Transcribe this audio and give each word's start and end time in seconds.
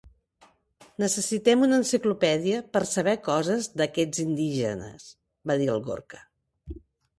Necessitem 1.03 1.65
una 1.67 1.77
enciclopèdia 1.81 2.63
per 2.77 2.81
saber 2.93 3.15
coses 3.29 3.69
d'aquests 3.83 4.25
indígenes— 4.27 5.07
va 5.53 5.61
dir 5.63 5.71
el 5.77 5.87
Gorka—. 5.93 6.27